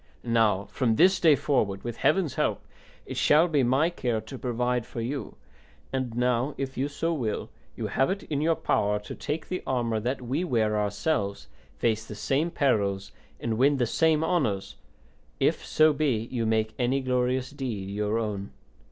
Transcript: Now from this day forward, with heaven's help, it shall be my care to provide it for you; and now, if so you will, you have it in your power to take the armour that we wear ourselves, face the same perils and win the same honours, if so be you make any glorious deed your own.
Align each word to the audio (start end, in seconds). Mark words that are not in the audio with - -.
Now 0.23 0.65
from 0.71 0.95
this 0.95 1.19
day 1.19 1.35
forward, 1.35 1.83
with 1.83 1.97
heaven's 1.97 2.33
help, 2.33 2.65
it 3.05 3.17
shall 3.17 3.47
be 3.47 3.61
my 3.61 3.91
care 3.91 4.19
to 4.19 4.39
provide 4.39 4.81
it 4.81 4.85
for 4.87 4.99
you; 4.99 5.35
and 5.93 6.15
now, 6.15 6.55
if 6.57 6.73
so 6.91 7.13
you 7.13 7.13
will, 7.19 7.51
you 7.75 7.85
have 7.85 8.09
it 8.09 8.23
in 8.23 8.41
your 8.41 8.55
power 8.55 8.97
to 9.01 9.13
take 9.13 9.47
the 9.47 9.61
armour 9.67 9.99
that 9.99 10.19
we 10.23 10.43
wear 10.43 10.75
ourselves, 10.75 11.49
face 11.77 12.03
the 12.03 12.15
same 12.15 12.49
perils 12.49 13.11
and 13.39 13.59
win 13.59 13.77
the 13.77 13.85
same 13.85 14.23
honours, 14.23 14.75
if 15.39 15.63
so 15.63 15.93
be 15.93 16.27
you 16.31 16.47
make 16.47 16.73
any 16.79 16.99
glorious 17.01 17.51
deed 17.51 17.91
your 17.91 18.17
own. 18.17 18.49